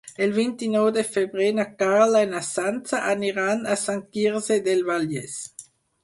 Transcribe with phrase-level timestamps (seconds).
[0.25, 5.37] El vint-i-nou de febrer na Carla i na Sança aniran a Sant Quirze del Vallès.